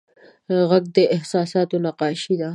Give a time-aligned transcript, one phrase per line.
[0.69, 2.49] غږ د احساساتو نقاشي ده